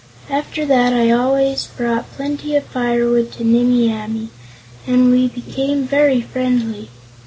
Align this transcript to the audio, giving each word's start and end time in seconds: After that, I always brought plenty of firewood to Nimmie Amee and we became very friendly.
After 0.31 0.65
that, 0.65 0.93
I 0.93 1.11
always 1.11 1.67
brought 1.67 2.11
plenty 2.13 2.55
of 2.55 2.63
firewood 2.63 3.31
to 3.33 3.43
Nimmie 3.43 3.93
Amee 3.93 4.29
and 4.87 5.11
we 5.11 5.27
became 5.27 5.83
very 5.83 6.21
friendly. 6.21 6.89